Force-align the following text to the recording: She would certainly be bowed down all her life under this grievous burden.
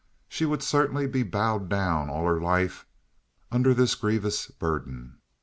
She 0.27 0.47
would 0.47 0.63
certainly 0.63 1.05
be 1.05 1.21
bowed 1.21 1.69
down 1.69 2.09
all 2.09 2.25
her 2.25 2.41
life 2.41 2.87
under 3.51 3.71
this 3.71 3.93
grievous 3.93 4.47
burden. 4.47 5.19